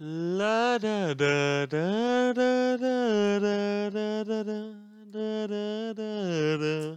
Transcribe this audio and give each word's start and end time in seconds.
La 0.00 0.76
da 0.76 1.14
da 1.14 1.66
da 1.66 2.32
da 2.32 2.76
da 2.76 2.76
da 2.76 3.88
da 3.90 4.24
da 4.24 4.42
da 5.06 5.46
da 5.46 5.92
da 5.92 6.56
da. 6.56 6.96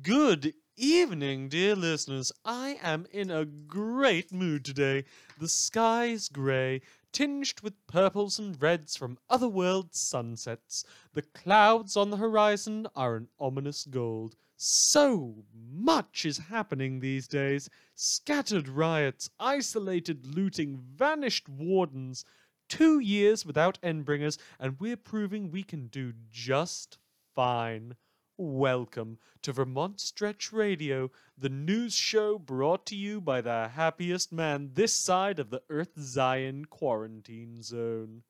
Good 0.00 0.54
evening, 0.78 1.50
dear 1.50 1.76
listeners. 1.76 2.32
I 2.46 2.78
am 2.82 3.04
in 3.12 3.30
a 3.30 3.44
great 3.44 4.32
mood 4.32 4.64
today. 4.64 5.04
The 5.38 5.48
sky 5.48 6.06
is 6.06 6.30
grey, 6.30 6.80
tinged 7.12 7.60
with 7.60 7.86
purples 7.86 8.38
and 8.38 8.58
reds 8.62 8.96
from 8.96 9.18
otherworld 9.28 9.94
sunsets. 9.94 10.84
The 11.12 11.20
clouds 11.20 11.98
on 11.98 12.08
the 12.08 12.16
horizon 12.16 12.86
are 12.96 13.14
an 13.14 13.28
ominous 13.38 13.84
gold. 13.84 14.36
So 14.58 15.44
much 15.52 16.24
is 16.24 16.38
happening 16.38 17.00
these 17.00 17.28
days 17.28 17.68
scattered 17.94 18.68
riots, 18.68 19.28
isolated 19.38 20.34
looting, 20.34 20.78
vanished 20.94 21.46
wardens. 21.46 22.24
Two 22.66 22.98
years 22.98 23.44
without 23.44 23.78
Endbringers, 23.82 24.38
and 24.58 24.80
we're 24.80 24.96
proving 24.96 25.50
we 25.50 25.62
can 25.62 25.88
do 25.88 26.14
just 26.30 26.96
fine. 27.34 27.96
Welcome 28.38 29.18
to 29.42 29.52
Vermont 29.52 30.00
Stretch 30.00 30.54
Radio, 30.54 31.10
the 31.36 31.50
news 31.50 31.94
show 31.94 32.38
brought 32.38 32.86
to 32.86 32.96
you 32.96 33.20
by 33.20 33.42
the 33.42 33.68
happiest 33.68 34.32
man 34.32 34.70
this 34.72 34.94
side 34.94 35.38
of 35.38 35.50
the 35.50 35.62
Earth 35.68 35.96
Zayin 35.96 36.66
quarantine 36.70 37.62
zone. 37.62 38.22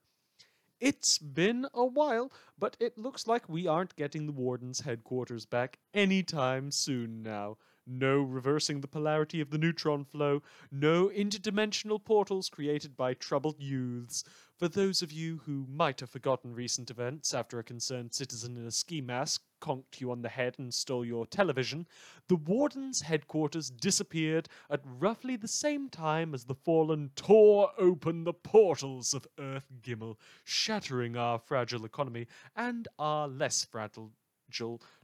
It's 0.80 1.18
been 1.18 1.66
a 1.74 1.84
while, 1.84 2.32
but 2.58 2.76
it 2.80 2.96
looks 2.96 3.26
like 3.26 3.48
we 3.48 3.66
aren't 3.66 3.96
getting 3.96 4.24
the 4.26 4.32
Warden's 4.32 4.80
headquarters 4.80 5.44
back 5.44 5.78
anytime 5.92 6.70
soon 6.70 7.22
now. 7.22 7.58
No 7.88 8.20
reversing 8.20 8.80
the 8.80 8.88
polarity 8.88 9.40
of 9.40 9.50
the 9.50 9.58
neutron 9.58 10.04
flow, 10.04 10.42
no 10.72 11.08
interdimensional 11.08 12.02
portals 12.02 12.48
created 12.48 12.96
by 12.96 13.14
troubled 13.14 13.60
youths. 13.60 14.24
For 14.56 14.66
those 14.66 15.02
of 15.02 15.12
you 15.12 15.38
who 15.44 15.66
might 15.68 16.00
have 16.00 16.10
forgotten 16.10 16.52
recent 16.52 16.90
events 16.90 17.32
after 17.32 17.60
a 17.60 17.64
concerned 17.64 18.12
citizen 18.12 18.56
in 18.56 18.66
a 18.66 18.72
ski 18.72 19.00
mask 19.00 19.44
conked 19.60 20.00
you 20.00 20.10
on 20.10 20.22
the 20.22 20.28
head 20.28 20.58
and 20.58 20.74
stole 20.74 21.04
your 21.04 21.26
television, 21.26 21.86
the 22.26 22.34
Warden's 22.34 23.02
headquarters 23.02 23.70
disappeared 23.70 24.48
at 24.68 24.80
roughly 24.84 25.36
the 25.36 25.46
same 25.46 25.88
time 25.88 26.34
as 26.34 26.44
the 26.44 26.56
Fallen 26.56 27.12
tore 27.14 27.70
open 27.78 28.24
the 28.24 28.34
portals 28.34 29.14
of 29.14 29.28
Earth 29.38 29.70
Gimel, 29.80 30.16
shattering 30.42 31.16
our 31.16 31.38
fragile 31.38 31.84
economy 31.84 32.26
and 32.56 32.88
our 32.98 33.28
less 33.28 33.64
fragile 33.64 34.10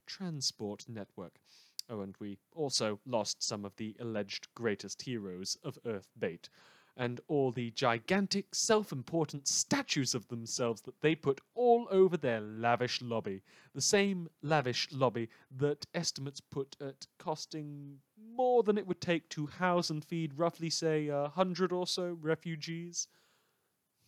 transport 0.05 0.85
network. 0.89 1.39
Oh, 1.89 2.01
and 2.01 2.17
we 2.19 2.39
also 2.55 3.01
lost 3.05 3.43
some 3.43 3.65
of 3.65 3.77
the 3.77 3.97
alleged 3.99 4.49
greatest 4.55 5.03
heroes 5.03 5.57
of 5.63 5.79
Earth 5.85 6.09
Bet, 6.17 6.49
and 6.97 7.21
all 7.29 7.51
the 7.51 7.71
gigantic, 7.71 8.55
self 8.55 8.93
important 8.93 9.49
statues 9.49 10.15
of 10.15 10.29
themselves 10.29 10.83
that 10.83 11.01
they 11.01 11.15
put 11.15 11.41
all 11.55 11.89
over 11.91 12.17
their 12.17 12.41
lavish 12.41 13.03
lobby. 13.03 13.43
The 13.75 13.81
same 13.81 14.29
lavish 14.43 14.91
lobby 14.93 15.29
that 15.57 15.87
estimates 15.95 16.41
put 16.41 16.77
at 16.81 17.07
costing 17.19 18.01
more 18.17 18.63
than 18.63 18.79
it 18.79 18.87
would 18.87 19.01
take 19.01 19.29
to 19.31 19.47
house 19.47 19.91
and 19.91 20.05
feed 20.05 20.39
roughly, 20.39 20.71
say, 20.71 21.09
a 21.09 21.29
hundred 21.29 21.73
or 21.73 21.87
so 21.87 22.17
refugees. 22.21 23.09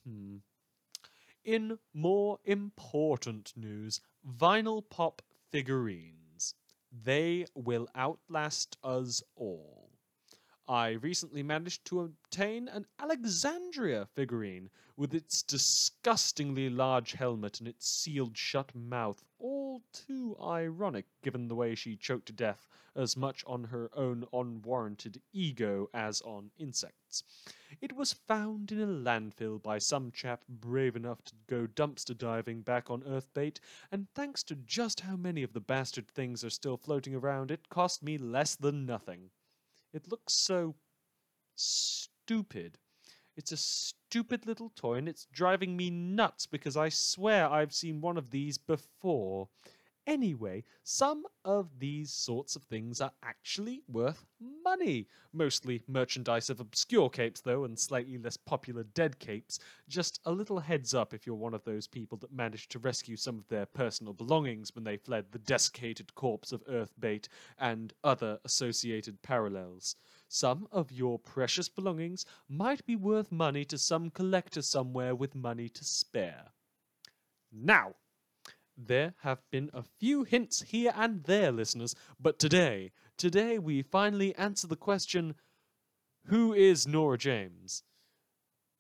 Hmm. 0.07 0.37
In 1.45 1.79
more 1.93 2.39
important 2.45 3.53
news, 3.57 4.01
vinyl 4.27 4.83
pop 4.89 5.21
figurines. 5.51 6.24
They 7.03 7.47
will 7.55 7.89
outlast 7.97 8.79
us 8.85 9.23
all. 9.35 9.91
I 10.69 10.91
recently 10.91 11.43
managed 11.43 11.85
to 11.87 12.01
obtain 12.01 12.69
an 12.69 12.87
Alexandria 12.99 14.07
figurine 14.07 14.71
with 14.97 15.13
its 15.13 15.43
disgustingly 15.43 16.71
large 16.71 17.13
helmet 17.13 17.59
and 17.59 17.69
its 17.69 17.89
sealed 17.89 18.39
shut 18.39 18.75
mouth, 18.75 19.25
too 19.93 20.37
ironic 20.43 21.07
given 21.23 21.49
the 21.49 21.55
way 21.55 21.75
she 21.75 21.97
choked 21.97 22.27
to 22.27 22.33
death 22.33 22.67
as 22.97 23.17
much 23.17 23.45
on 23.47 23.65
her 23.65 23.91
own 23.95 24.25
unwarranted 24.33 25.21
ego 25.33 25.89
as 25.93 26.21
on 26.23 26.51
insects. 26.59 27.25
It 27.81 27.93
was 27.93 28.13
found 28.13 28.71
in 28.71 28.81
a 28.81 28.87
landfill 28.87 29.63
by 29.63 29.79
some 29.79 30.13
chap 30.13 30.43
brave 30.49 30.97
enough 30.97 31.23
to 31.25 31.35
go 31.47 31.67
dumpster 31.67 32.17
diving 32.17 32.63
back 32.63 32.91
on 32.91 33.03
Earth 33.05 33.29
Bet, 33.35 33.59
and 33.91 34.07
thanks 34.15 34.43
to 34.45 34.55
just 34.55 35.01
how 35.01 35.17
many 35.17 35.43
of 35.43 35.53
the 35.53 35.61
bastard 35.61 36.09
things 36.09 36.45
are 36.45 36.51
still 36.51 36.77
floating 36.77 37.15
around, 37.15 37.51
it 37.51 37.69
cost 37.69 38.03
me 38.03 38.17
less 38.17 38.55
than 38.55 38.87
nothing. 38.87 39.31
It 39.93 40.11
looks 40.11 40.35
so 40.35 40.77
stupid. 41.57 42.79
It's 43.37 43.53
a 43.53 43.57
stupid 44.15 44.47
little 44.47 44.71
toy 44.77 44.95
and 44.95 45.09
it's 45.09 45.27
driving 45.33 45.77
me 45.77 45.91
nuts 45.91 46.47
because 46.47 46.77
I 46.77 46.89
swear 46.89 47.51
I've 47.51 47.73
seen 47.73 48.01
one 48.01 48.17
of 48.17 48.31
these 48.31 48.57
before. 48.57 49.49
Anyway, 50.07 50.63
some 50.85 51.25
of 51.45 51.81
these 51.81 52.13
sorts 52.13 52.55
of 52.55 52.63
things 52.63 53.01
are 53.01 53.11
actually 53.25 53.83
worth 53.89 54.25
money. 54.63 55.09
Mostly 55.33 55.83
merchandise 55.89 56.49
of 56.49 56.61
obscure 56.61 57.11
capes, 57.11 57.41
though, 57.41 57.65
and 57.65 57.77
slightly 57.77 58.17
less 58.17 58.37
popular 58.37 58.85
dead 58.85 59.19
capes. 59.19 59.59
Just 59.89 60.21
a 60.25 60.31
little 60.31 60.61
heads 60.61 60.95
up 60.95 61.13
if 61.13 61.27
you're 61.27 61.35
one 61.35 61.53
of 61.53 61.65
those 61.65 61.89
people 61.89 62.17
that 62.19 62.33
managed 62.33 62.71
to 62.71 62.79
rescue 62.79 63.17
some 63.17 63.37
of 63.37 63.49
their 63.49 63.67
personal 63.67 64.13
belongings 64.13 64.73
when 64.77 64.85
they 64.85 64.97
fled 64.97 65.25
the 65.33 65.41
desiccated 65.41 66.15
corpse 66.15 66.53
of 66.53 66.63
Earth 66.69 66.93
Bet 66.97 67.27
and 67.59 67.93
other 68.05 68.39
associated 68.45 69.21
parallels. 69.23 69.97
Some 70.29 70.67
of 70.73 70.91
your 70.91 71.19
precious 71.19 71.69
belongings 71.69 72.25
might 72.49 72.85
be 72.87 72.97
worth 72.97 73.31
money 73.31 73.65
to 73.67 73.79
some 73.79 74.11
collector 74.11 74.63
somewhere 74.63 75.15
with 75.15 75.35
money 75.35 75.69
to 75.69 75.85
spare. 75.85 76.53
Now, 77.53 77.95
there 78.77 79.15
have 79.21 79.43
been 79.51 79.71
a 79.73 79.83
few 79.83 80.25
hints 80.25 80.63
here 80.63 80.93
and 80.97 81.23
there, 81.25 81.53
listeners, 81.53 81.95
but 82.19 82.39
today, 82.39 82.93
today 83.17 83.59
we 83.59 83.83
finally 83.83 84.35
answer 84.35 84.67
the 84.67 84.77
question 84.77 85.37
who 86.27 86.55
is 86.55 86.87
Nora 86.87 87.19
James? 87.19 87.83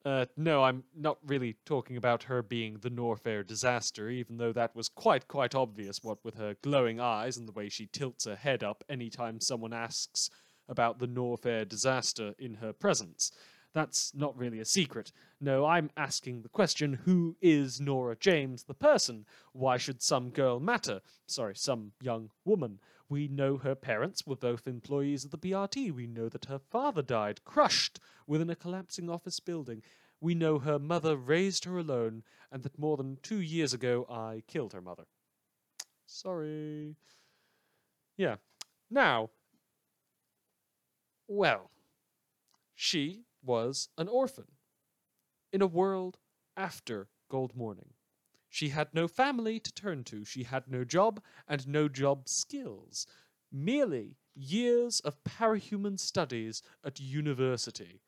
Uh, 0.04 0.26
no, 0.36 0.64
I'm 0.64 0.84
not 0.94 1.18
really 1.26 1.56
talking 1.64 1.96
about 1.96 2.24
her 2.24 2.42
being 2.42 2.78
the 2.78 2.90
Norfair 2.90 3.46
disaster, 3.46 4.10
even 4.10 4.36
though 4.36 4.52
that 4.52 4.74
was 4.74 4.88
quite, 4.88 5.28
quite 5.28 5.54
obvious, 5.54 6.02
what 6.02 6.22
with 6.24 6.34
her 6.34 6.56
glowing 6.62 7.00
eyes 7.00 7.36
and 7.36 7.48
the 7.48 7.52
way 7.52 7.68
she 7.68 7.86
tilts 7.86 8.24
her 8.24 8.36
head 8.36 8.62
up 8.62 8.84
anytime 8.88 9.40
someone 9.40 9.72
asks 9.72 10.28
about 10.68 10.98
the 10.98 11.08
Norfair 11.08 11.68
disaster 11.68 12.34
in 12.38 12.54
her 12.54 12.72
presence. 12.72 13.30
That's 13.74 14.14
not 14.14 14.38
really 14.38 14.60
a 14.60 14.64
secret. 14.64 15.10
No, 15.40 15.66
I'm 15.66 15.90
asking 15.96 16.42
the 16.42 16.48
question 16.48 17.00
who 17.04 17.36
is 17.42 17.80
Nora 17.80 18.16
James, 18.16 18.62
the 18.64 18.74
person? 18.74 19.26
Why 19.52 19.76
should 19.78 20.00
some 20.00 20.30
girl 20.30 20.60
matter? 20.60 21.00
Sorry, 21.26 21.56
some 21.56 21.92
young 22.00 22.30
woman. 22.44 22.78
We 23.08 23.26
know 23.26 23.58
her 23.58 23.74
parents 23.74 24.26
were 24.26 24.36
both 24.36 24.68
employees 24.68 25.24
of 25.24 25.32
the 25.32 25.38
BRT. 25.38 25.92
We 25.92 26.06
know 26.06 26.28
that 26.28 26.46
her 26.46 26.60
father 26.70 27.02
died, 27.02 27.44
crushed 27.44 27.98
within 28.26 28.48
a 28.48 28.56
collapsing 28.56 29.10
office 29.10 29.40
building. 29.40 29.82
We 30.20 30.36
know 30.36 30.60
her 30.60 30.78
mother 30.78 31.16
raised 31.16 31.64
her 31.64 31.76
alone, 31.76 32.22
and 32.52 32.62
that 32.62 32.78
more 32.78 32.96
than 32.96 33.18
two 33.22 33.40
years 33.40 33.74
ago 33.74 34.06
I 34.08 34.44
killed 34.46 34.72
her 34.72 34.80
mother. 34.80 35.04
Sorry. 36.06 36.94
Yeah. 38.16 38.36
Now, 38.88 39.30
well, 41.28 41.70
she 42.74 43.24
was 43.42 43.88
an 43.96 44.08
orphan 44.08 44.46
in 45.52 45.62
a 45.62 45.66
world 45.66 46.18
after 46.56 47.08
Gold 47.30 47.56
Morning. 47.56 47.94
She 48.48 48.68
had 48.68 48.94
no 48.94 49.08
family 49.08 49.58
to 49.58 49.72
turn 49.72 50.04
to, 50.04 50.24
she 50.24 50.44
had 50.44 50.68
no 50.68 50.84
job 50.84 51.22
and 51.48 51.66
no 51.66 51.88
job 51.88 52.28
skills, 52.28 53.06
merely 53.50 54.16
years 54.34 55.00
of 55.00 55.22
parahuman 55.24 55.98
studies 55.98 56.62
at 56.84 57.00
university. 57.00 58.00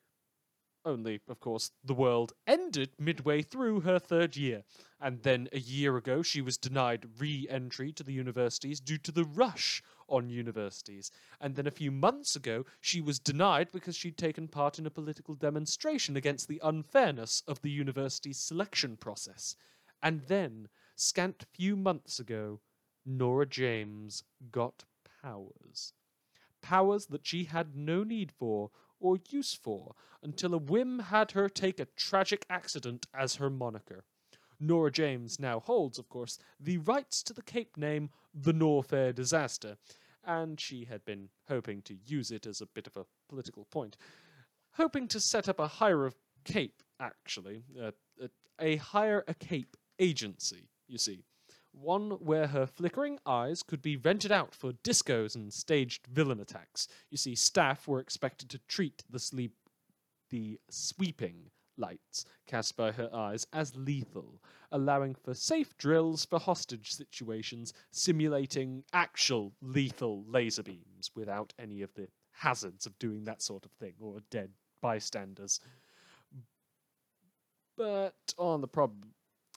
Only, 0.85 1.19
of 1.27 1.41
course, 1.41 1.71
the 1.83 1.93
world 1.93 2.31
ended 2.45 2.91
midway 2.97 3.41
through 3.41 3.81
her 3.81 3.99
third 3.99 4.37
year, 4.37 4.63
and 5.01 5.21
then 5.23 5.49
a 5.51 5.59
year 5.59 5.97
ago 5.97 6.21
she 6.21 6.41
was 6.41 6.57
denied 6.57 7.19
re 7.19 7.45
entry 7.49 7.91
to 7.91 8.03
the 8.03 8.13
universities 8.13 8.79
due 8.79 8.97
to 8.99 9.11
the 9.11 9.25
rush 9.25 9.83
on 10.07 10.29
universities. 10.29 11.11
And 11.39 11.55
then 11.55 11.67
a 11.67 11.71
few 11.71 11.91
months 11.91 12.35
ago 12.35 12.65
she 12.81 13.01
was 13.01 13.19
denied 13.19 13.71
because 13.71 13.95
she'd 13.95 14.17
taken 14.17 14.47
part 14.47 14.79
in 14.79 14.85
a 14.85 14.91
political 14.91 15.35
demonstration 15.35 16.17
against 16.17 16.47
the 16.47 16.61
unfairness 16.63 17.43
of 17.47 17.61
the 17.61 17.71
university's 17.71 18.39
selection 18.39 18.97
process. 18.97 19.55
And 20.01 20.21
then, 20.27 20.67
scant 20.95 21.45
few 21.53 21.75
months 21.75 22.19
ago, 22.19 22.59
Nora 23.05 23.45
James 23.45 24.23
got 24.51 24.83
powers 25.21 25.93
powers 26.61 27.07
that 27.07 27.25
she 27.25 27.45
had 27.45 27.75
no 27.75 28.03
need 28.03 28.31
for 28.31 28.71
or 28.99 29.17
use 29.29 29.53
for 29.53 29.95
until 30.23 30.53
a 30.53 30.57
whim 30.57 30.99
had 30.99 31.31
her 31.31 31.47
take 31.47 31.79
a 31.79 31.87
tragic 31.95 32.45
accident 32.49 33.05
as 33.13 33.35
her 33.35 33.49
moniker. 33.49 34.03
Nora 34.59 34.91
James 34.91 35.39
now 35.39 35.59
holds, 35.59 35.99
of 35.99 36.09
course, 36.09 36.39
the 36.59 36.77
rights 36.79 37.21
to 37.23 37.33
the 37.33 37.41
Cape 37.41 37.77
name 37.77 38.09
The 38.33 38.53
Norfair 38.53 39.13
Disaster, 39.13 39.77
and 40.23 40.59
she 40.59 40.85
had 40.85 41.05
been 41.05 41.29
hoping 41.47 41.81
to 41.83 41.97
use 42.05 42.31
it 42.31 42.45
as 42.45 42.61
a 42.61 42.65
bit 42.65 42.87
of 42.87 42.97
a 42.97 43.05
political 43.29 43.65
point, 43.65 43.97
hoping 44.73 45.07
to 45.09 45.19
set 45.19 45.47
up 45.47 45.59
a 45.59 45.67
hire 45.67 46.05
of 46.05 46.15
Cape 46.43 46.81
actually. 46.99 47.63
Uh, 47.79 47.91
a 48.59 48.77
hire 48.77 49.23
a 49.27 49.33
cape 49.33 49.77
agency, 49.99 50.69
you 50.87 50.97
see. 50.97 51.23
One 51.71 52.11
where 52.11 52.47
her 52.47 52.65
flickering 52.65 53.19
eyes 53.25 53.61
could 53.61 53.81
be 53.81 53.97
rented 53.97 54.31
out 54.31 54.55
for 54.55 54.73
discos 54.73 55.35
and 55.35 55.53
staged 55.53 56.07
villain 56.07 56.39
attacks. 56.39 56.87
You 57.11 57.17
see, 57.17 57.35
staff 57.35 57.87
were 57.87 57.99
expected 57.99 58.49
to 58.49 58.59
treat 58.67 59.03
the 59.09 59.19
sleep 59.19 59.53
the 60.29 60.59
sweeping 60.69 61.51
lights 61.77 62.25
cast 62.45 62.75
by 62.75 62.91
her 62.91 63.09
eyes 63.13 63.45
as 63.53 63.75
lethal, 63.75 64.41
allowing 64.71 65.15
for 65.15 65.33
safe 65.33 65.77
drills 65.77 66.25
for 66.25 66.39
hostage 66.39 66.93
situations, 66.93 67.73
simulating 67.91 68.83
actual 68.93 69.53
lethal 69.61 70.23
laser 70.27 70.63
beams 70.63 71.11
without 71.15 71.53
any 71.59 71.81
of 71.81 71.93
the 71.95 72.07
hazards 72.31 72.85
of 72.85 72.97
doing 72.99 73.23
that 73.25 73.41
sort 73.41 73.65
of 73.65 73.71
thing 73.73 73.93
or 73.99 74.19
dead 74.29 74.51
bystanders. 74.81 75.59
But 77.75 78.33
on 78.37 78.61
the 78.61 78.67
prob- 78.67 79.05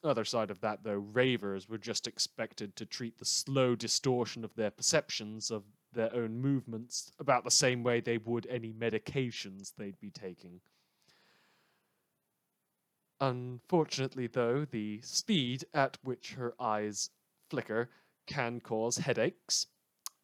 other 0.05 0.25
side 0.25 0.51
of 0.51 0.61
that, 0.61 0.83
though, 0.83 0.95
ravers 1.13 1.69
were 1.69 1.79
just 1.79 2.07
expected 2.07 2.77
to 2.77 2.87
treat 2.87 3.19
the 3.19 3.25
slow 3.25 3.75
distortion 3.75 4.45
of 4.45 4.55
their 4.55 4.71
perceptions 4.71 5.51
of 5.51 5.65
their 5.93 6.15
own 6.15 6.41
movements 6.41 7.13
about 7.19 7.45
the 7.45 7.51
same 7.51 7.83
way 7.83 8.01
they 8.01 8.19
would 8.19 8.47
any 8.47 8.73
medications 8.73 9.73
they'd 9.77 10.01
be 10.01 10.11
taking. 10.11 10.61
Unfortunately, 13.21 14.27
though, 14.27 14.65
the 14.65 15.01
speed 15.03 15.65
at 15.75 15.99
which 16.03 16.33
her 16.33 16.55
eyes 16.59 17.11
flicker 17.51 17.91
can 18.27 18.61
cause 18.61 18.97
headaches, 18.97 19.67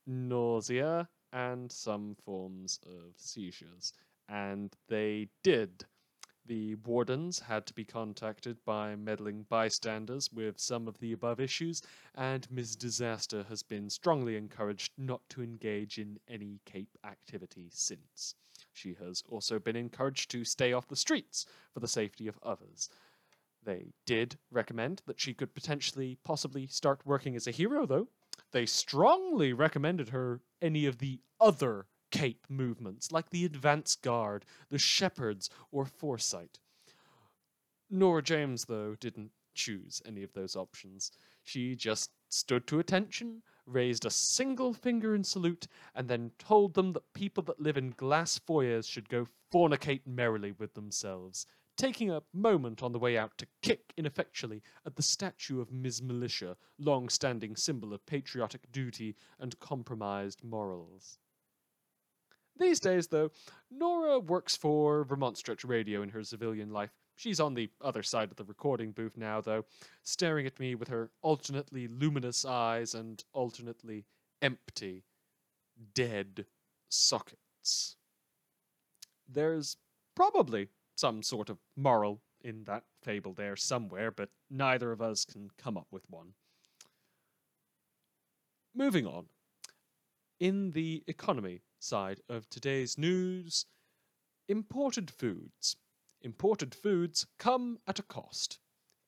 nausea, 0.07 1.09
and 1.33 1.71
some 1.71 2.15
forms 2.25 2.81
of 2.87 3.13
seizures. 3.17 3.93
And 4.29 4.75
they 4.89 5.29
did. 5.43 5.85
The 6.47 6.77
wardens 6.77 7.41
had 7.41 7.67
to 7.67 7.75
be 7.75 7.85
contacted 7.85 8.65
by 8.65 8.97
meddling 8.97 9.43
bystanders 9.43 10.33
with 10.33 10.59
some 10.59 10.89
of 10.89 10.99
the 10.99 11.13
above 11.13 11.41
issues, 11.41 11.83
and 12.15 12.51
Ms. 12.51 12.77
Disaster 12.77 13.43
has 13.49 13.63
been 13.63 13.91
strongly 13.91 14.37
encouraged 14.37 14.93
not 14.97 15.29
to 15.31 15.43
engage 15.43 15.99
in 15.99 16.19
any 16.29 16.61
Cape 16.65 16.97
activity 17.05 17.69
since. 17.73 18.37
She 18.77 18.95
has 19.01 19.23
also 19.31 19.59
been 19.59 19.75
encouraged 19.75 20.31
to 20.33 20.45
stay 20.45 20.73
off 20.73 20.87
the 20.87 20.97
streets 20.97 21.47
for 21.73 21.81
the 21.81 21.89
safety 21.89 22.29
of 22.29 22.39
others. 22.43 22.91
They 23.65 23.95
did 24.05 24.39
recommend 24.51 25.03
that 25.07 25.19
she 25.19 25.33
could 25.33 25.55
potentially, 25.55 26.19
possibly 26.25 26.67
start 26.67 27.07
working 27.07 27.35
as 27.35 27.47
a 27.47 27.53
hero, 27.53 27.87
though. 27.87 28.09
They 28.53 28.67
strongly 28.67 29.55
recommended 29.55 30.11
her 30.11 30.43
any 30.61 30.85
of 30.85 30.99
the 30.99 31.21
other 31.41 31.87
cape 32.11 32.47
movements, 32.51 33.11
like 33.11 33.31
the 33.31 33.47
advance 33.47 33.97
guard, 33.97 34.45
the 34.69 34.79
shepherds, 34.79 35.49
or 35.73 35.87
foresight. 35.87 36.59
Nora 37.89 38.23
James, 38.23 38.67
though, 38.67 38.95
didn't 38.95 39.33
choose 39.55 40.03
any 40.05 40.23
of 40.23 40.35
those 40.35 40.55
options. 40.55 41.13
She 41.43 41.75
just 41.75 42.11
stood 42.29 42.67
to 42.67 42.79
attention, 42.79 43.43
raised 43.67 44.05
a 44.05 44.11
single 44.11 44.73
finger 44.73 45.15
in 45.15 45.25
salute, 45.25 45.67
and 45.95 46.09
then 46.09 46.31
told 46.39 46.75
them 46.75 46.93
that 46.93 47.13
people 47.13 47.43
that 47.45 47.61
live 47.61 47.77
in 47.77 47.91
glass 47.91 48.39
foyers 48.39 48.87
should 48.87 49.09
go 49.09 49.27
fornicate 49.53 50.07
merrily 50.07 50.53
with 50.53 50.75
themselves, 50.75 51.47
taking 51.77 52.11
a 52.11 52.23
moment 52.33 52.83
on 52.83 52.93
the 52.93 52.99
way 52.99 53.19
out 53.19 53.37
to 53.39 53.47
kick 53.63 53.93
ineffectually 53.97 54.63
at 54.85 54.97
the 54.97 55.03
statue 55.03 55.61
of 55.61 55.73
Ms. 55.73 56.03
Militia, 56.03 56.57
long 56.79 57.09
standing 57.09 57.57
symbol 57.57 57.93
of 57.93 58.07
patriotic 58.07 58.71
duty 58.73 59.15
and 59.39 59.59
compromised 59.59 60.43
morals. 60.43 61.19
These 62.59 62.81
days, 62.81 63.09
though, 63.09 63.31
Nora 63.71 64.19
works 64.19 64.57
for 64.57 65.05
Vermont 65.05 65.37
Stretch 65.37 65.65
Radio 65.65 66.03
in 66.03 66.09
her 66.11 66.25
civilian 66.25 66.71
life. 66.71 66.93
She's 67.17 67.41
on 67.41 67.55
the 67.55 67.71
other 67.81 68.03
side 68.03 68.31
of 68.31 68.37
the 68.37 68.45
recording 68.45 68.93
booth 68.93 69.17
now, 69.17 69.41
though, 69.41 69.65
staring 70.03 70.47
at 70.47 70.61
me 70.61 70.75
with 70.75 70.89
her 70.89 71.11
alternately 71.23 71.89
luminous 71.89 72.45
eyes 72.45 72.95
and 72.95 73.25
alternately 73.33 74.05
empty, 74.43 75.05
dead 75.95 76.45
sockets. 76.91 77.97
There's 79.27 79.79
probably 80.15 80.69
some 80.95 81.23
sort 81.23 81.49
of 81.49 81.59
moral 81.75 82.21
in 82.43 82.65
that 82.65 82.85
fable 83.03 83.33
there 83.33 83.57
somewhere, 83.57 84.11
but 84.11 84.29
neither 84.51 84.93
of 84.93 85.01
us 85.01 85.25
can 85.25 85.51
come 85.57 85.79
up 85.79 85.89
with 85.91 86.05
one. 86.11 86.35
Moving 88.75 89.07
on. 89.07 89.27
In 90.39 90.73
the 90.73 91.03
economy 91.07 91.63
side 91.79 92.21
of 92.29 92.49
today's 92.51 92.99
news, 92.99 93.65
imported 94.49 95.11
foods. 95.11 95.77
Imported 96.27 96.75
foods 96.75 97.25
come 97.39 97.79
at 97.87 98.01
a 98.01 98.03
cost, 98.03 98.59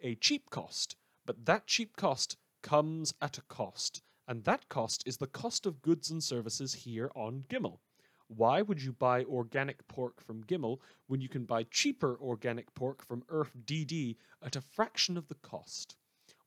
a 0.00 0.14
cheap 0.14 0.50
cost, 0.50 0.94
but 1.26 1.46
that 1.46 1.66
cheap 1.66 1.96
cost 1.96 2.36
comes 2.62 3.12
at 3.20 3.38
a 3.38 3.42
cost, 3.42 4.04
and 4.28 4.44
that 4.44 4.68
cost 4.68 5.02
is 5.04 5.16
the 5.16 5.26
cost 5.26 5.66
of 5.66 5.82
goods 5.82 6.12
and 6.12 6.22
services 6.22 6.72
here 6.74 7.10
on 7.16 7.44
Gimel. 7.48 7.80
Why 8.28 8.62
would 8.62 8.80
you 8.80 8.92
buy 8.92 9.24
organic 9.24 9.84
pork 9.88 10.22
from 10.22 10.44
Gimel 10.44 10.78
when 11.08 11.20
you 11.20 11.28
can 11.28 11.44
buy 11.44 11.64
cheaper 11.64 12.16
organic 12.20 12.72
pork 12.76 13.04
from 13.04 13.24
Earth 13.28 13.50
DD 13.66 14.14
at 14.40 14.54
a 14.54 14.60
fraction 14.60 15.16
of 15.16 15.26
the 15.26 15.34
cost? 15.42 15.96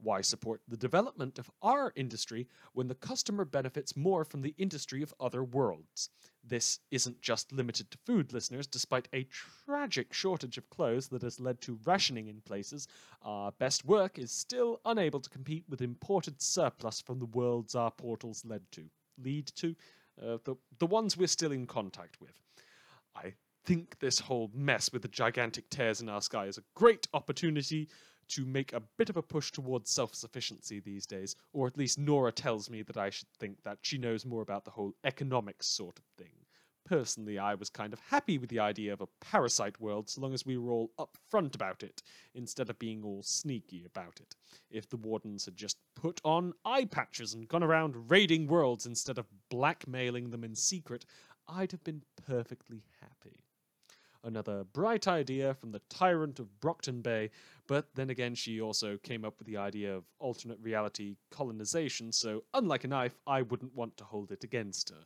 Why 0.04 0.22
support 0.22 0.62
the 0.68 0.78
development 0.78 1.38
of 1.38 1.52
our 1.62 1.94
industry 1.96 2.48
when 2.74 2.88
the 2.88 2.96
customer 2.96 3.46
benefits 3.46 3.96
more 3.96 4.26
from 4.26 4.42
the 4.42 4.56
industry 4.58 5.04
of 5.04 5.14
other 5.20 5.44
worlds? 5.44 6.10
This 6.44 6.80
isn't 6.90 7.22
just 7.22 7.52
limited 7.52 7.92
to 7.92 8.00
food, 8.00 8.34
listeners. 8.34 8.66
Despite 8.66 9.08
a 9.14 9.28
tragic 9.66 10.12
shortage 10.12 10.58
of 10.58 10.70
clothes 10.72 11.10
that 11.10 11.22
has 11.22 11.40
led 11.40 11.62
to 11.62 11.80
rationing 11.86 12.28
in 12.28 12.42
places, 12.42 12.88
our 13.22 13.52
best 13.52 13.86
work 13.86 14.18
is 14.18 14.32
still 14.32 14.82
unable 14.86 15.20
to 15.20 15.30
compete 15.30 15.66
with 15.70 15.82
imported 15.82 16.42
surplus 16.42 17.00
from 17.00 17.20
the 17.20 17.26
worlds 17.26 17.76
our 17.76 17.92
portals 17.92 18.44
led 18.44 18.64
to, 18.72 18.90
lead 19.24 19.48
to, 19.56 19.76
uh, 20.22 20.38
the 20.44 20.56
the 20.80 20.88
ones 20.88 21.16
we're 21.16 21.28
still 21.28 21.52
in 21.52 21.68
contact 21.68 22.20
with. 22.20 22.42
I 23.16 23.34
think 23.66 24.00
this 24.00 24.20
whole 24.20 24.50
mess 24.54 24.92
with 24.92 25.04
the 25.04 25.08
gigantic 25.08 25.70
tears 25.70 26.02
in 26.02 26.10
our 26.10 26.22
sky 26.22 26.46
is 26.46 26.58
a 26.58 26.64
great 26.74 27.08
opportunity 27.14 27.88
to 28.32 28.46
make 28.46 28.72
a 28.72 28.82
bit 28.98 29.10
of 29.10 29.18
a 29.18 29.22
push 29.22 29.52
towards 29.52 29.92
self 29.92 30.16
sufficiency 30.16 30.80
these 30.80 31.06
days, 31.06 31.36
or 31.54 31.68
at 31.68 31.78
least 31.78 32.00
Nora 32.00 32.32
tells 32.32 32.70
me 32.70 32.82
that 32.84 32.98
I 32.98 33.10
should 33.10 33.28
think 33.40 33.62
that 33.64 33.80
she 33.82 33.98
knows 33.98 34.26
more 34.26 34.42
about 34.42 34.64
the 34.66 34.72
whole 34.72 34.94
economics 35.04 35.68
sort 35.68 36.00
of 36.00 36.06
thing. 36.18 36.32
Personally, 36.86 37.38
I 37.38 37.56
was 37.56 37.70
kind 37.70 37.94
of 37.94 38.00
happy 38.00 38.38
with 38.38 38.50
the 38.50 38.60
idea 38.60 38.92
of 38.94 39.02
a 39.02 39.08
parasite 39.20 39.80
world 39.80 40.10
so 40.10 40.22
long 40.22 40.34
as 40.34 40.46
we 40.46 40.58
were 40.58 40.72
all 40.72 40.92
upfront 40.98 41.56
about 41.56 41.84
it, 41.84 42.02
instead 42.34 42.70
of 42.70 42.80
being 42.80 43.04
all 43.04 43.22
sneaky 43.22 43.86
about 43.86 44.20
it. 44.20 44.36
If 44.70 44.90
the 44.90 44.98
wardens 44.98 45.46
had 45.46 45.56
just 45.56 45.78
put 45.96 46.22
on 46.24 46.54
eye 46.66 46.86
patches 46.86 47.34
and 47.34 47.48
gone 47.48 47.64
around 47.64 48.10
raiding 48.10 48.48
worlds 48.48 48.86
instead 48.86 49.18
of 49.18 49.28
blackmailing 49.50 50.32
them 50.32 50.44
in 50.44 50.56
secret, 50.56 51.06
I'd 51.48 51.72
have 51.72 51.84
been 51.84 52.04
perfectly 52.26 52.84
happy 53.00 53.44
another 54.24 54.64
bright 54.64 55.08
idea 55.08 55.54
from 55.54 55.72
the 55.72 55.82
tyrant 55.90 56.40
of 56.40 56.60
Brockton 56.60 57.02
Bay, 57.02 57.30
but 57.68 57.88
then 57.96 58.10
again, 58.10 58.36
she 58.36 58.62
also 58.62 58.98
came 58.98 59.24
up 59.26 59.38
with 59.40 59.48
the 59.48 59.58
idea 59.58 59.96
of 59.96 60.04
alternate 60.20 60.60
reality 60.62 61.16
colonization, 61.30 62.12
so 62.12 62.44
unlike 62.54 62.84
a 62.84 62.88
knife, 62.88 63.18
I 63.26 63.42
wouldn't 63.42 63.76
want 63.76 63.98
to 63.98 64.04
hold 64.04 64.32
it 64.32 64.44
against 64.44 64.90
her. 64.90 65.06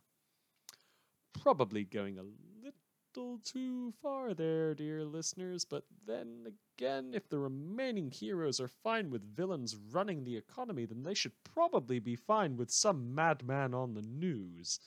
Probably 1.41 1.83
going 1.83 2.17
a 2.17 2.23
little 2.63 3.39
too 3.43 3.93
far 4.01 4.33
there, 4.33 4.73
dear 4.73 5.05
listeners, 5.05 5.63
but 5.63 5.83
then 6.05 6.47
again, 6.77 7.11
if 7.13 7.29
the 7.29 7.39
remaining 7.39 8.11
heroes 8.11 8.59
are 8.59 8.67
fine 8.67 9.09
with 9.09 9.35
villains 9.35 9.75
running 9.91 10.23
the 10.23 10.35
economy, 10.35 10.85
then 10.85 11.03
they 11.03 11.13
should 11.13 11.31
probably 11.43 11.99
be 11.99 12.15
fine 12.15 12.57
with 12.57 12.71
some 12.71 13.15
madman 13.15 13.73
on 13.73 13.93
the 13.93 14.01
news. 14.01 14.79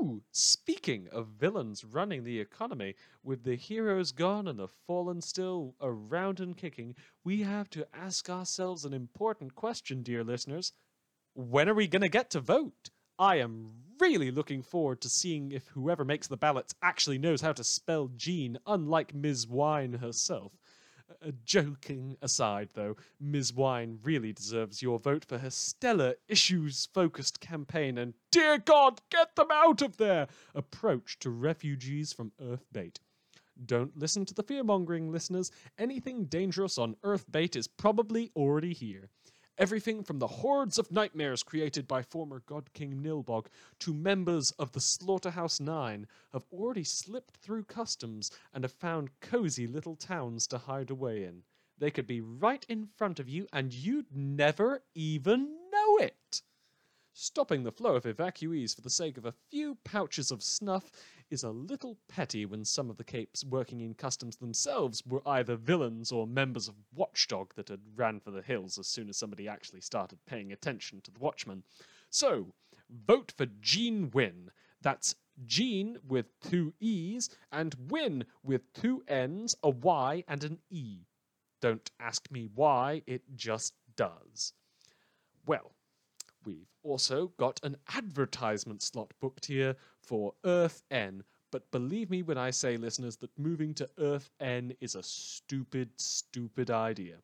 Ooh, 0.00 0.22
speaking 0.32 1.08
of 1.12 1.28
villains 1.28 1.84
running 1.84 2.24
the 2.24 2.40
economy, 2.40 2.96
with 3.22 3.44
the 3.44 3.54
heroes 3.54 4.10
gone 4.10 4.48
and 4.48 4.58
the 4.58 4.66
fallen 4.66 5.20
still 5.20 5.76
around 5.80 6.40
and 6.40 6.56
kicking, 6.56 6.96
we 7.22 7.42
have 7.42 7.70
to 7.70 7.86
ask 7.94 8.28
ourselves 8.28 8.84
an 8.84 8.92
important 8.92 9.54
question, 9.54 10.02
dear 10.02 10.24
listeners. 10.24 10.72
When 11.34 11.68
are 11.68 11.74
we 11.74 11.86
going 11.86 12.02
to 12.02 12.08
get 12.08 12.30
to 12.30 12.40
vote? 12.40 12.90
I 13.20 13.36
am 13.36 13.70
really 14.00 14.32
looking 14.32 14.62
forward 14.62 15.00
to 15.02 15.08
seeing 15.08 15.52
if 15.52 15.68
whoever 15.68 16.04
makes 16.04 16.26
the 16.26 16.36
ballots 16.36 16.74
actually 16.82 17.18
knows 17.18 17.40
how 17.40 17.52
to 17.52 17.62
spell 17.62 18.08
Jean, 18.08 18.58
unlike 18.66 19.14
Ms. 19.14 19.46
Wine 19.46 19.92
herself. 19.92 20.58
Joking 21.44 22.16
aside, 22.22 22.70
though, 22.74 22.96
Ms. 23.20 23.52
Wine 23.52 23.98
really 24.02 24.32
deserves 24.32 24.82
your 24.82 24.98
vote 24.98 25.24
for 25.24 25.38
her 25.38 25.50
stellar 25.50 26.14
issues 26.28 26.86
focused 26.94 27.40
campaign 27.40 27.98
and, 27.98 28.14
dear 28.30 28.58
God, 28.58 29.00
get 29.10 29.36
them 29.36 29.48
out 29.50 29.82
of 29.82 29.96
there! 29.98 30.28
approach 30.54 31.18
to 31.20 31.30
refugees 31.30 32.12
from 32.12 32.32
Earth 32.40 32.64
Bet. 32.72 33.00
Don't 33.64 33.96
listen 33.96 34.24
to 34.26 34.34
the 34.34 34.42
fear 34.42 34.64
mongering, 34.64 35.12
listeners. 35.12 35.50
Anything 35.78 36.24
dangerous 36.24 36.78
on 36.78 36.96
Earth 37.02 37.30
Bet 37.30 37.54
is 37.54 37.68
probably 37.68 38.32
already 38.34 38.72
here. 38.72 39.08
Everything 39.56 40.02
from 40.02 40.18
the 40.18 40.26
hordes 40.26 40.80
of 40.80 40.90
nightmares 40.90 41.44
created 41.44 41.86
by 41.86 42.02
former 42.02 42.42
God 42.44 42.72
King 42.72 43.00
Nilbog 43.00 43.46
to 43.78 43.94
members 43.94 44.50
of 44.52 44.72
the 44.72 44.80
Slaughterhouse 44.80 45.60
Nine 45.60 46.08
have 46.32 46.44
already 46.52 46.82
slipped 46.82 47.36
through 47.36 47.62
customs 47.62 48.32
and 48.52 48.64
have 48.64 48.72
found 48.72 49.10
cozy 49.20 49.68
little 49.68 49.94
towns 49.94 50.48
to 50.48 50.58
hide 50.58 50.90
away 50.90 51.22
in. 51.22 51.44
They 51.78 51.92
could 51.92 52.06
be 52.08 52.20
right 52.20 52.66
in 52.68 52.88
front 52.96 53.20
of 53.20 53.28
you 53.28 53.46
and 53.52 53.72
you'd 53.72 54.06
never 54.12 54.82
even 54.92 55.56
know 55.72 55.98
it. 55.98 56.16
Stopping 57.16 57.62
the 57.62 57.70
flow 57.70 57.94
of 57.94 58.02
evacuees 58.02 58.74
for 58.74 58.80
the 58.80 58.90
sake 58.90 59.16
of 59.16 59.24
a 59.24 59.30
few 59.30 59.76
pouches 59.84 60.32
of 60.32 60.42
snuff 60.42 60.90
is 61.30 61.44
a 61.44 61.50
little 61.50 61.96
petty 62.08 62.44
when 62.44 62.64
some 62.64 62.90
of 62.90 62.96
the 62.96 63.04
capes 63.04 63.44
working 63.44 63.80
in 63.80 63.94
customs 63.94 64.34
themselves 64.34 65.06
were 65.06 65.22
either 65.24 65.54
villains 65.54 66.10
or 66.10 66.26
members 66.26 66.66
of 66.66 66.74
Watchdog 66.92 67.54
that 67.54 67.68
had 67.68 67.82
ran 67.94 68.18
for 68.18 68.32
the 68.32 68.42
hills 68.42 68.78
as 68.78 68.88
soon 68.88 69.08
as 69.08 69.16
somebody 69.16 69.46
actually 69.46 69.80
started 69.80 70.26
paying 70.26 70.50
attention 70.50 71.00
to 71.02 71.12
the 71.12 71.20
watchman. 71.20 71.62
So, 72.10 72.52
vote 72.90 73.32
for 73.36 73.46
Gene 73.60 74.10
Win. 74.10 74.50
That's 74.80 75.14
Gene 75.46 76.00
with 76.04 76.26
two 76.40 76.74
E's 76.80 77.30
and 77.52 77.76
Win 77.92 78.24
with 78.42 78.72
two 78.72 79.04
N's, 79.06 79.54
a 79.62 79.70
Y, 79.70 80.24
and 80.26 80.42
an 80.42 80.58
E. 80.68 81.06
Don't 81.60 81.92
ask 82.00 82.28
me 82.32 82.48
why, 82.52 83.02
it 83.06 83.22
just 83.36 83.72
does. 83.94 84.52
Well, 85.46 85.73
We've 86.44 86.68
also 86.82 87.28
got 87.38 87.58
an 87.62 87.76
advertisement 87.94 88.82
slot 88.82 89.12
booked 89.20 89.46
here 89.46 89.76
for 90.00 90.34
Earth 90.44 90.82
N. 90.90 91.24
But 91.50 91.70
believe 91.70 92.10
me 92.10 92.22
when 92.22 92.36
I 92.36 92.50
say, 92.50 92.76
listeners, 92.76 93.16
that 93.18 93.38
moving 93.38 93.74
to 93.74 93.88
Earth 93.98 94.30
N 94.40 94.74
is 94.80 94.94
a 94.94 95.02
stupid, 95.02 95.90
stupid 95.96 96.70
idea. 96.70 97.18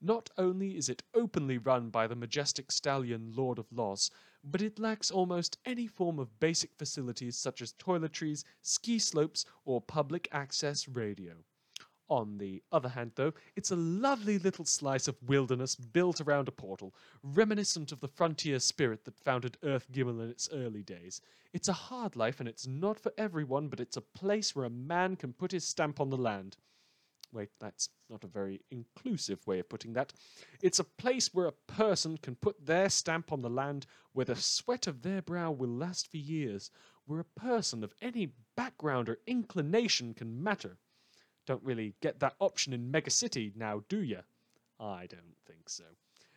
Not 0.00 0.30
only 0.38 0.76
is 0.76 0.88
it 0.88 1.02
openly 1.14 1.58
run 1.58 1.90
by 1.90 2.06
the 2.06 2.16
majestic 2.16 2.72
stallion 2.72 3.32
Lord 3.34 3.58
of 3.58 3.70
Loss, 3.72 4.10
but 4.44 4.62
it 4.62 4.78
lacks 4.78 5.10
almost 5.10 5.58
any 5.64 5.86
form 5.86 6.18
of 6.18 6.38
basic 6.40 6.74
facilities 6.76 7.36
such 7.36 7.60
as 7.60 7.74
toiletries, 7.74 8.44
ski 8.62 8.98
slopes, 8.98 9.44
or 9.64 9.80
public 9.80 10.28
access 10.32 10.88
radio. 10.88 11.34
On 12.10 12.38
the 12.38 12.62
other 12.72 12.88
hand, 12.88 13.12
though, 13.16 13.34
it's 13.54 13.70
a 13.70 13.76
lovely 13.76 14.38
little 14.38 14.64
slice 14.64 15.08
of 15.08 15.22
wilderness 15.22 15.76
built 15.76 16.22
around 16.22 16.48
a 16.48 16.52
portal, 16.52 16.94
reminiscent 17.22 17.92
of 17.92 18.00
the 18.00 18.08
frontier 18.08 18.60
spirit 18.60 19.04
that 19.04 19.18
founded 19.18 19.58
Earth 19.62 19.92
Gimel 19.92 20.22
in 20.22 20.30
its 20.30 20.48
early 20.50 20.82
days. 20.82 21.20
It's 21.52 21.68
a 21.68 21.74
hard 21.74 22.16
life 22.16 22.40
and 22.40 22.48
it's 22.48 22.66
not 22.66 22.98
for 22.98 23.12
everyone, 23.18 23.68
but 23.68 23.80
it's 23.80 23.98
a 23.98 24.00
place 24.00 24.56
where 24.56 24.64
a 24.64 24.70
man 24.70 25.16
can 25.16 25.34
put 25.34 25.52
his 25.52 25.66
stamp 25.66 26.00
on 26.00 26.08
the 26.08 26.16
land. 26.16 26.56
Wait, 27.30 27.50
that's 27.60 27.90
not 28.08 28.24
a 28.24 28.28
very 28.28 28.62
inclusive 28.70 29.46
way 29.46 29.58
of 29.58 29.68
putting 29.68 29.92
that. 29.92 30.14
It's 30.62 30.78
a 30.78 30.84
place 30.84 31.34
where 31.34 31.46
a 31.46 31.52
person 31.52 32.16
can 32.16 32.36
put 32.36 32.64
their 32.64 32.88
stamp 32.88 33.32
on 33.32 33.42
the 33.42 33.50
land, 33.50 33.84
where 34.14 34.24
the 34.24 34.36
sweat 34.36 34.86
of 34.86 35.02
their 35.02 35.20
brow 35.20 35.50
will 35.50 35.68
last 35.68 36.10
for 36.10 36.16
years, 36.16 36.70
where 37.04 37.20
a 37.20 37.40
person 37.40 37.84
of 37.84 37.94
any 38.00 38.32
background 38.56 39.10
or 39.10 39.18
inclination 39.26 40.14
can 40.14 40.42
matter. 40.42 40.78
Don't 41.48 41.64
really 41.64 41.94
get 42.02 42.20
that 42.20 42.34
option 42.40 42.74
in 42.74 42.92
Megacity 42.92 43.56
now, 43.56 43.82
do 43.88 44.02
you? 44.02 44.18
I 44.78 45.06
don't 45.06 45.38
think 45.46 45.70
so. 45.70 45.84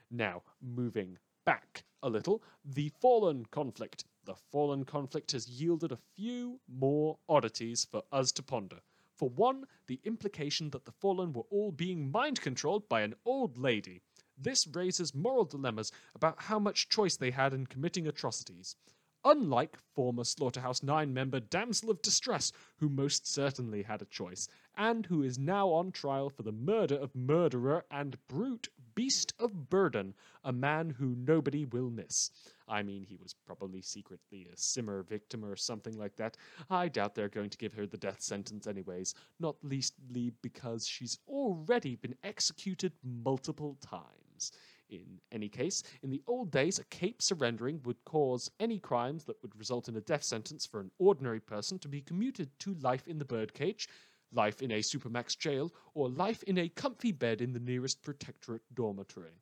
Now, 0.09 0.43
moving 0.61 1.17
back 1.43 1.83
a 2.01 2.09
little, 2.09 2.41
the 2.63 2.93
Fallen 3.01 3.45
conflict. 3.47 4.05
The 4.23 4.35
Fallen 4.53 4.85
conflict 4.85 5.33
has 5.33 5.49
yielded 5.49 5.91
a 5.91 5.99
few 6.15 6.61
more 6.69 7.17
oddities 7.27 7.83
for 7.83 8.03
us 8.13 8.31
to 8.31 8.41
ponder. 8.41 8.77
For 9.13 9.27
one, 9.27 9.65
the 9.87 9.99
implication 10.05 10.69
that 10.69 10.85
the 10.85 10.93
Fallen 10.93 11.33
were 11.33 11.43
all 11.49 11.73
being 11.73 12.09
mind 12.09 12.39
controlled 12.39 12.87
by 12.87 13.01
an 13.01 13.15
old 13.25 13.57
lady. 13.57 13.99
This 14.37 14.65
raises 14.65 15.13
moral 15.13 15.43
dilemmas 15.43 15.91
about 16.15 16.43
how 16.43 16.57
much 16.57 16.87
choice 16.87 17.17
they 17.17 17.31
had 17.31 17.53
in 17.53 17.67
committing 17.67 18.07
atrocities 18.07 18.77
unlike 19.23 19.77
former 19.95 20.23
Slaughterhouse 20.23 20.83
9 20.83 21.13
member 21.13 21.39
Damsel 21.39 21.89
of 21.89 22.01
Distress, 22.01 22.51
who 22.77 22.89
most 22.89 23.27
certainly 23.27 23.83
had 23.83 24.01
a 24.01 24.05
choice, 24.05 24.47
and 24.75 25.05
who 25.05 25.23
is 25.23 25.37
now 25.37 25.69
on 25.69 25.91
trial 25.91 26.29
for 26.29 26.43
the 26.43 26.51
murder 26.51 26.95
of 26.95 27.15
murderer 27.15 27.85
and 27.91 28.17
brute 28.27 28.69
Beast 28.95 29.33
of 29.39 29.69
Burden, 29.69 30.13
a 30.43 30.51
man 30.51 30.89
who 30.89 31.15
nobody 31.15 31.65
will 31.65 31.89
miss. 31.89 32.31
I 32.67 32.83
mean, 32.83 33.03
he 33.03 33.17
was 33.17 33.35
probably 33.45 33.81
secretly 33.81 34.47
a 34.51 34.55
Simurgh 34.55 35.07
victim 35.07 35.43
or 35.43 35.55
something 35.55 35.97
like 35.97 36.15
that. 36.17 36.37
I 36.69 36.87
doubt 36.87 37.15
they're 37.15 37.29
going 37.29 37.49
to 37.49 37.57
give 37.57 37.73
her 37.73 37.85
the 37.85 37.97
death 37.97 38.21
sentence 38.21 38.67
anyways, 38.67 39.13
not 39.39 39.55
leastly 39.61 40.31
because 40.41 40.87
she's 40.87 41.19
already 41.27 41.95
been 41.95 42.15
executed 42.23 42.93
multiple 43.03 43.77
times. 43.81 44.51
In 44.91 45.21
any 45.31 45.47
case, 45.47 45.83
in 46.03 46.09
the 46.09 46.21
old 46.27 46.51
days, 46.51 46.77
a 46.77 46.83
cape 46.83 47.21
surrendering 47.21 47.81
would 47.85 48.03
cause 48.03 48.51
any 48.59 48.77
crimes 48.77 49.23
that 49.23 49.41
would 49.41 49.55
result 49.57 49.87
in 49.87 49.95
a 49.95 50.01
death 50.01 50.23
sentence 50.23 50.65
for 50.65 50.81
an 50.81 50.91
ordinary 50.99 51.39
person 51.39 51.79
to 51.79 51.87
be 51.87 52.01
commuted 52.01 52.49
to 52.59 52.73
life 52.73 53.07
in 53.07 53.17
the 53.17 53.23
birdcage, 53.23 53.87
life 54.33 54.61
in 54.61 54.69
a 54.69 54.79
supermax 54.79 55.37
jail, 55.37 55.73
or 55.93 56.09
life 56.09 56.43
in 56.43 56.57
a 56.57 56.67
comfy 56.67 57.13
bed 57.13 57.39
in 57.39 57.53
the 57.53 57.59
nearest 57.59 58.01
protectorate 58.01 58.63
dormitory. 58.73 59.41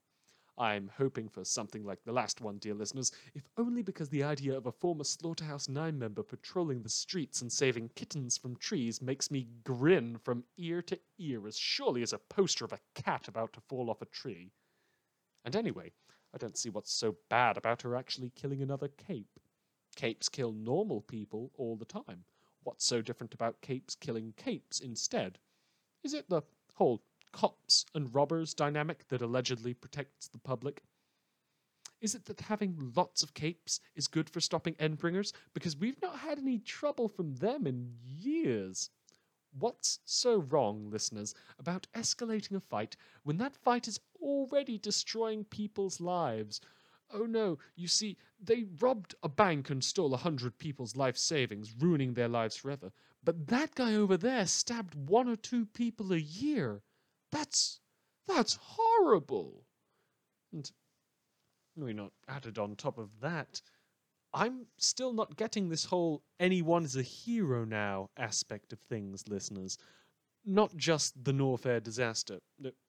I'm 0.55 0.91
hoping 0.97 1.27
for 1.29 1.43
something 1.43 1.83
like 1.83 2.03
the 2.03 2.11
last 2.11 2.41
one, 2.41 2.59
dear 2.59 2.75
listeners, 2.75 3.11
if 3.33 3.49
only 3.57 3.81
because 3.81 4.09
the 4.09 4.23
idea 4.23 4.55
of 4.55 4.67
a 4.67 4.71
former 4.71 5.03
Slaughterhouse 5.03 5.67
9 5.67 5.97
member 5.97 6.21
patrolling 6.21 6.83
the 6.83 6.89
streets 6.89 7.41
and 7.41 7.51
saving 7.51 7.89
kittens 7.95 8.37
from 8.37 8.55
trees 8.57 9.01
makes 9.01 9.31
me 9.31 9.47
grin 9.63 10.19
from 10.19 10.43
ear 10.57 10.83
to 10.83 10.99
ear 11.17 11.47
as 11.47 11.57
surely 11.57 12.03
as 12.03 12.13
a 12.13 12.19
poster 12.19 12.65
of 12.65 12.73
a 12.73 12.79
cat 12.93 13.27
about 13.27 13.53
to 13.53 13.61
fall 13.61 13.89
off 13.89 14.03
a 14.03 14.05
tree. 14.05 14.51
And 15.45 15.55
anyway, 15.55 15.91
I 16.33 16.37
don't 16.37 16.57
see 16.57 16.69
what's 16.69 16.91
so 16.91 17.15
bad 17.29 17.57
about 17.57 17.81
her 17.81 17.95
actually 17.95 18.31
killing 18.31 18.61
another 18.61 18.87
cape. 18.87 19.39
Capes 19.95 20.29
kill 20.29 20.51
normal 20.51 21.01
people 21.01 21.51
all 21.57 21.75
the 21.75 21.85
time. 21.85 22.23
What's 22.63 22.85
so 22.85 23.01
different 23.01 23.33
about 23.33 23.61
capes 23.61 23.95
killing 23.95 24.33
capes 24.37 24.79
instead? 24.79 25.39
Is 26.03 26.13
it 26.13 26.29
the 26.29 26.41
whole 26.75 27.01
cops 27.31 27.85
and 27.93 28.13
robbers 28.13 28.53
dynamic 28.53 29.07
that 29.07 29.21
allegedly 29.21 29.73
protects 29.73 30.27
the 30.27 30.37
public? 30.37 30.83
Is 32.01 32.15
it 32.15 32.25
that 32.25 32.39
having 32.41 32.93
lots 32.95 33.23
of 33.23 33.33
capes 33.33 33.81
is 33.95 34.07
good 34.07 34.29
for 34.29 34.39
stopping 34.39 34.75
endbringers? 34.75 35.33
Because 35.53 35.75
we've 35.75 36.01
not 36.01 36.19
had 36.19 36.37
any 36.37 36.59
trouble 36.59 37.09
from 37.09 37.35
them 37.35 37.67
in 37.67 37.97
years. 38.05 38.89
What's 39.51 39.99
so 40.05 40.37
wrong, 40.37 40.89
listeners, 40.89 41.33
about 41.57 41.87
escalating 41.93 42.55
a 42.55 42.59
fight 42.59 42.95
when 43.23 43.37
that 43.37 43.55
fight 43.55 43.87
is 43.87 43.99
already 44.21 44.77
destroying 44.77 45.43
people's 45.45 45.99
lives? 45.99 46.61
Oh 47.11 47.25
no, 47.25 47.57
you 47.75 47.87
see, 47.87 48.17
they 48.39 48.65
robbed 48.79 49.15
a 49.23 49.29
bank 49.29 49.69
and 49.69 49.83
stole 49.83 50.13
a 50.13 50.17
hundred 50.17 50.57
people's 50.59 50.95
life 50.95 51.17
savings, 51.17 51.73
ruining 51.73 52.13
their 52.13 52.27
lives 52.27 52.55
forever. 52.55 52.91
But 53.23 53.47
that 53.47 53.75
guy 53.75 53.95
over 53.95 54.17
there 54.17 54.45
stabbed 54.45 54.95
one 54.95 55.27
or 55.27 55.35
two 55.35 55.65
people 55.65 56.13
a 56.13 56.17
year. 56.17 56.83
That's. 57.31 57.79
that's 58.27 58.55
horrible. 58.55 59.65
And 60.51 60.71
we 61.75 61.93
not 61.93 62.13
added 62.27 62.57
on 62.59 62.75
top 62.75 62.97
of 62.97 63.19
that 63.21 63.61
I'm 64.33 64.67
still 64.77 65.13
not 65.13 65.37
getting 65.37 65.69
this 65.69 65.85
whole 65.85 66.23
anyone 66.39 66.85
is 66.85 66.95
a 66.95 67.01
hero 67.01 67.65
now 67.65 68.09
aspect 68.17 68.73
of 68.73 68.79
things, 68.79 69.27
listeners. 69.27 69.77
Not 70.45 70.75
just 70.77 71.23
the 71.23 71.31
Norfair 71.31 71.83
disaster. 71.83 72.39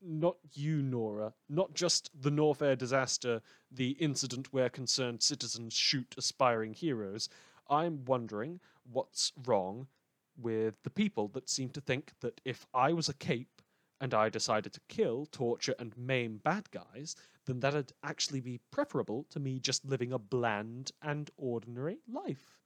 Not 0.00 0.36
you, 0.52 0.82
Nora. 0.82 1.34
Not 1.48 1.74
just 1.74 2.10
the 2.18 2.30
Norfair 2.30 2.78
disaster, 2.78 3.42
the 3.70 3.90
incident 3.92 4.52
where 4.52 4.68
concerned 4.68 5.22
citizens 5.22 5.74
shoot 5.74 6.14
aspiring 6.16 6.74
heroes. 6.74 7.28
I'm 7.68 8.04
wondering 8.04 8.60
what's 8.90 9.32
wrong 9.46 9.88
with 10.36 10.74
the 10.84 10.90
people 10.90 11.28
that 11.28 11.50
seem 11.50 11.70
to 11.70 11.80
think 11.80 12.12
that 12.20 12.40
if 12.44 12.66
I 12.72 12.92
was 12.92 13.08
a 13.08 13.14
cape 13.14 13.59
and 14.00 14.14
I 14.14 14.28
decided 14.28 14.72
to 14.72 14.80
kill, 14.88 15.26
torture, 15.26 15.74
and 15.78 15.96
maim 15.96 16.40
bad 16.42 16.70
guys, 16.70 17.14
then 17.46 17.60
that'd 17.60 17.92
actually 18.02 18.40
be 18.40 18.60
preferable 18.70 19.26
to 19.30 19.40
me 19.40 19.60
just 19.60 19.84
living 19.84 20.12
a 20.12 20.18
bland 20.18 20.92
and 21.02 21.30
ordinary 21.36 21.98
life. 22.10 22.58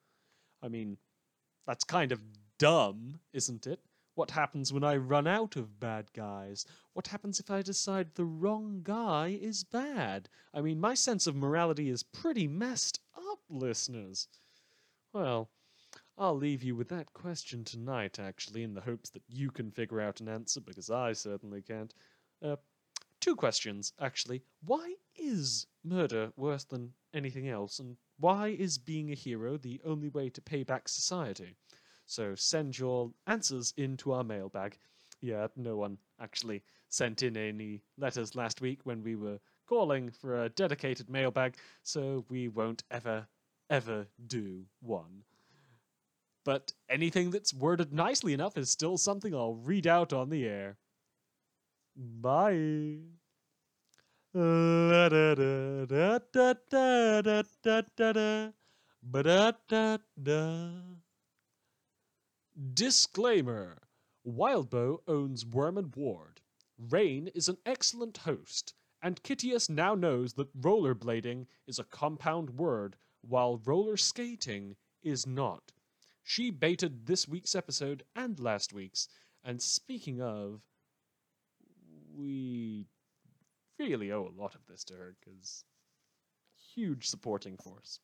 I 0.63 0.69
mean, 0.69 0.99
that's 1.67 1.85
kind 1.85 2.13
of 2.13 2.23
dumb, 2.59 3.21
isn't 3.33 3.67
it? 3.67 3.81
What 4.15 4.31
happens 4.31 4.73
when 4.73 4.85
I 4.85 4.97
run 4.97 5.27
out 5.27 5.57
of 5.57 5.81
bad 5.81 6.13
guys? 6.13 6.65
What 6.93 7.09
happens 7.09 7.41
if 7.41 7.51
I 7.51 7.63
decide 7.63 8.15
the 8.15 8.25
wrong 8.25 8.83
guy 8.85 9.37
is 9.41 9.65
bad? 9.65 10.29
I 10.53 10.61
mean, 10.61 10.79
my 10.79 10.95
sense 10.95 11.27
of 11.27 11.35
morality 11.35 11.91
is 11.91 12.05
pretty 12.05 12.47
messed 12.47 13.01
up, 13.17 13.41
listeners. 13.51 14.29
Well, 15.13 15.51
I'll 16.17 16.37
leave 16.37 16.63
you 16.63 16.77
with 16.77 16.89
that 16.91 17.13
question 17.13 17.65
tonight, 17.65 18.21
actually, 18.21 18.63
in 18.63 18.75
the 18.75 18.81
hopes 18.81 19.11
that 19.11 19.25
you 19.29 19.51
can 19.51 19.73
figure 19.73 20.01
out 20.01 20.21
an 20.21 20.29
answer, 20.29 20.61
because 20.61 20.89
I 20.89 21.13
certainly 21.13 21.61
can't. 21.61 21.93
Uh, 22.41 22.57
two 23.21 23.35
questions, 23.35 23.93
actually. 24.01 24.43
Why 24.65 24.95
is 25.17 25.67
murder 25.83 26.33
worse 26.37 26.65
than 26.65 26.93
anything 27.13 27.49
else, 27.49 27.81
and 27.81 27.97
why 28.19 28.49
is 28.49 28.79
being 28.79 29.11
a 29.11 29.17
hero 29.17 29.57
the 29.57 29.81
only 29.85 30.09
way 30.09 30.29
to 30.31 30.41
pay 30.41 30.63
back 30.63 30.89
society? 30.89 31.57
So 32.07 32.37
send 32.37 32.79
your 32.79 33.11
answers 33.27 33.75
into 33.77 34.13
our 34.13 34.25
mailbag. 34.25 34.79
Yeah, 35.21 35.49
no 35.57 35.77
one 35.77 35.99
actually 36.21 36.63
sent 36.91 37.25
in 37.25 37.37
any 37.37 37.83
letters 37.99 38.37
last 38.37 38.61
week 38.61 38.81
when 38.85 39.03
we 39.03 39.17
were 39.17 39.41
calling 39.67 40.11
for 40.11 40.45
a 40.45 40.49
dedicated 40.51 41.11
mailbag, 41.11 41.57
so 41.83 42.25
we 42.29 42.47
won't 42.47 42.85
ever, 42.91 43.27
ever 43.69 44.07
do 44.29 44.65
one 44.81 45.25
but 46.45 46.73
anything 46.89 47.31
that's 47.31 47.55
worded 47.55 47.93
nicely 47.93 48.33
enough 48.33 48.57
is 48.59 48.71
still 48.71 48.99
something 48.99 49.35
I'll 49.35 49.55
read 49.55 49.87
out 49.87 50.13
on 50.13 50.29
the 50.31 50.45
air. 50.47 50.79
Bye. 51.97 52.99
Disclaimer 62.75 63.79
Wildbow 64.27 64.99
owns 65.07 65.47
Worm 65.47 65.79
and 65.79 65.95
Ward. 65.95 66.41
Rain 66.79 67.29
is 67.29 67.49
an 67.49 67.59
excellent 67.65 68.19
host, 68.19 68.75
and 69.03 69.23
Kittius 69.23 69.69
now 69.71 69.95
knows 69.95 70.35
that 70.35 70.61
rollerblading 70.61 71.47
is 71.67 71.79
a 71.79 71.85
compound 71.85 72.51
word, 72.51 72.97
while 73.21 73.61
roller 73.65 73.97
skating 73.97 74.77
is 75.03 75.27
not. 75.27 75.73
She 76.25 76.51
baited 76.51 77.07
this 77.07 77.29
week's 77.29 77.55
episode 77.55 78.03
and 78.17 78.41
last 78.41 78.73
week's, 78.73 79.09
and 79.45 79.61
speaking 79.61 80.23
of, 80.23 80.63
we 82.17 82.87
really 83.79 84.11
owe 84.11 84.27
a 84.27 84.41
lot 84.41 84.55
of 84.55 84.65
this 84.67 84.85
to 84.85 84.95
her 84.95 85.17
because 85.21 85.65
huge 86.75 87.07
supporting 87.07 87.59
force. 87.59 88.01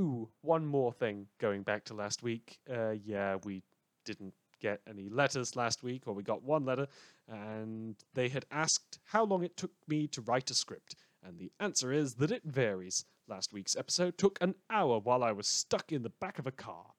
Ooh, 0.00 0.30
one 0.40 0.64
more 0.64 0.92
thing 0.92 1.26
going 1.38 1.62
back 1.62 1.84
to 1.84 1.94
last 1.94 2.22
week. 2.22 2.58
Uh, 2.70 2.92
yeah, 3.04 3.36
we 3.44 3.62
didn't 4.06 4.32
get 4.58 4.80
any 4.88 5.10
letters 5.10 5.54
last 5.54 5.82
week, 5.82 6.04
or 6.06 6.14
we 6.14 6.22
got 6.22 6.42
one 6.42 6.64
letter, 6.64 6.86
and 7.28 7.96
they 8.14 8.28
had 8.28 8.46
asked 8.50 8.98
how 9.04 9.22
long 9.22 9.44
it 9.44 9.56
took 9.56 9.72
me 9.86 10.06
to 10.08 10.22
write 10.22 10.50
a 10.50 10.54
script. 10.54 10.96
And 11.22 11.38
the 11.38 11.52
answer 11.60 11.92
is 11.92 12.14
that 12.14 12.30
it 12.30 12.42
varies. 12.44 13.04
Last 13.28 13.52
week's 13.52 13.76
episode 13.76 14.16
took 14.16 14.38
an 14.40 14.54
hour 14.70 14.98
while 14.98 15.22
I 15.22 15.32
was 15.32 15.46
stuck 15.46 15.92
in 15.92 16.02
the 16.02 16.08
back 16.08 16.38
of 16.38 16.46
a 16.46 16.50
car. 16.50 16.94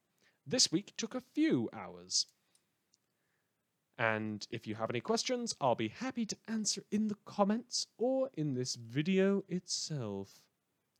This 0.46 0.70
week 0.70 0.92
took 0.96 1.16
a 1.16 1.20
few 1.20 1.68
hours. 1.72 2.26
And 3.98 4.46
if 4.48 4.64
you 4.64 4.76
have 4.76 4.90
any 4.90 5.00
questions, 5.00 5.56
I'll 5.60 5.74
be 5.74 5.88
happy 5.88 6.24
to 6.26 6.36
answer 6.46 6.84
in 6.92 7.08
the 7.08 7.16
comments 7.24 7.88
or 7.98 8.30
in 8.36 8.54
this 8.54 8.76
video 8.76 9.42
itself. 9.48 10.40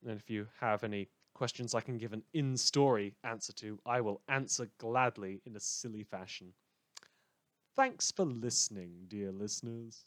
And 0.05 0.19
if 0.19 0.29
you 0.29 0.49
have 0.59 0.83
any 0.83 1.09
questions 1.33 1.77
I 1.77 1.81
can 1.81 1.97
give 1.97 2.13
an 2.13 2.25
in 2.35 2.57
story 2.57 3.15
answer 3.23 3.53
to, 3.53 3.79
I 3.87 4.01
will 4.01 4.23
answer 4.29 4.69
gladly 4.79 5.43
in 5.47 5.55
a 5.55 5.61
silly 5.61 6.03
fashion. 6.03 6.55
Thanks 7.77 8.11
for 8.11 8.25
listening, 8.25 9.05
dear 9.07 9.31
listeners. 9.31 10.07